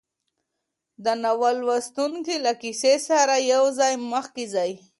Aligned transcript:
د 1.03 1.05
ناول 1.23 1.55
لوستونکی 1.67 2.35
له 2.45 2.51
کیسې 2.61 2.93
سره 3.07 3.35
یوځای 3.53 3.93
مخکې 4.13 4.45
ځي. 4.53 4.71